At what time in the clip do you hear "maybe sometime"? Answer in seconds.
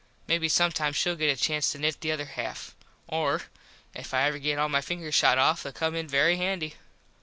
0.25-0.93